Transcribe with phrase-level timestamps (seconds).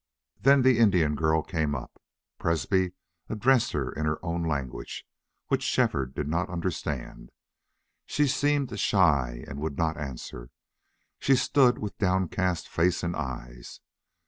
[0.39, 2.01] Then the Indian girl came up.
[2.39, 2.93] Presbrey
[3.29, 5.05] addressed her in her own language,
[5.49, 7.29] which Shefford did not understand.
[8.07, 10.49] She seemed shy and would not answer;
[11.19, 13.79] she stood with downcast face and eyes.